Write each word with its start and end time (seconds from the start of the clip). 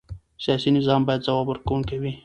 سیاسي 0.43 0.69
نظام 0.77 1.01
باید 1.07 1.25
ځواب 1.27 1.45
ورکوونکی 1.49 1.97
وي 2.01 2.11